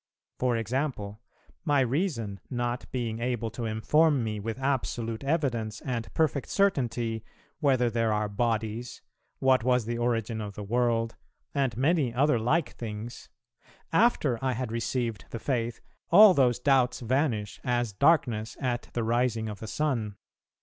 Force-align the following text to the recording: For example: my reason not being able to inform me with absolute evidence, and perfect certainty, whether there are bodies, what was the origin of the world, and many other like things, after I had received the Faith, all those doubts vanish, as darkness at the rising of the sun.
For 0.39 0.57
example: 0.57 1.19
my 1.63 1.81
reason 1.81 2.39
not 2.49 2.91
being 2.91 3.19
able 3.19 3.51
to 3.51 3.65
inform 3.65 4.23
me 4.23 4.39
with 4.39 4.57
absolute 4.57 5.23
evidence, 5.23 5.79
and 5.81 6.11
perfect 6.15 6.49
certainty, 6.49 7.23
whether 7.59 7.87
there 7.87 8.11
are 8.11 8.27
bodies, 8.27 9.03
what 9.37 9.63
was 9.63 9.85
the 9.85 9.99
origin 9.99 10.41
of 10.41 10.55
the 10.55 10.63
world, 10.63 11.17
and 11.53 11.77
many 11.77 12.11
other 12.15 12.39
like 12.39 12.69
things, 12.71 13.29
after 13.93 14.43
I 14.43 14.53
had 14.53 14.71
received 14.71 15.25
the 15.29 15.37
Faith, 15.37 15.81
all 16.09 16.33
those 16.33 16.57
doubts 16.57 17.01
vanish, 17.01 17.59
as 17.63 17.93
darkness 17.93 18.57
at 18.59 18.89
the 18.93 19.03
rising 19.03 19.47
of 19.47 19.59
the 19.59 19.67
sun. 19.67 20.15